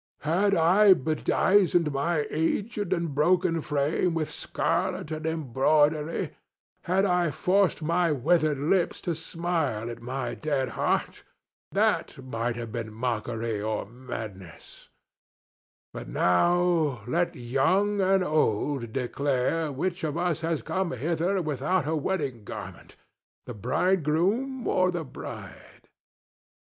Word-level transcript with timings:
Had 0.21 0.55
I 0.55 0.93
bedizened 0.95 1.91
my 1.91 2.25
aged 2.31 2.91
and 2.91 3.13
broken 3.13 3.61
frame 3.61 4.15
with 4.15 4.31
scarlet 4.31 5.11
and 5.11 5.27
embroidery, 5.27 6.31
had 6.85 7.05
I 7.05 7.29
forced 7.29 7.83
my 7.83 8.11
withered 8.11 8.57
lips 8.57 8.99
to 9.01 9.13
smile 9.13 9.91
at 9.91 10.01
my 10.01 10.33
dead 10.33 10.69
heart, 10.69 11.23
that 11.71 12.17
might 12.25 12.55
have 12.55 12.71
been 12.71 12.91
mockery 12.91 13.61
or 13.61 13.85
madness; 13.85 14.89
but 15.93 16.07
now 16.09 17.03
let 17.05 17.35
young 17.35 18.01
and 18.01 18.23
old 18.23 18.91
declare 18.93 19.71
which 19.71 20.03
of 20.03 20.17
us 20.17 20.41
has 20.41 20.63
come 20.63 20.93
hither 20.93 21.43
without 21.43 21.85
a 21.87 21.95
wedding 21.95 22.43
garment—the 22.43 23.53
bridegroom 23.53 24.65
or 24.67 24.89
the 24.89 25.03
bride." 25.05 25.87